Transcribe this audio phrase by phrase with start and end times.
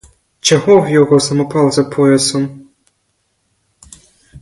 [0.39, 2.67] Чого в його самопал за поясом?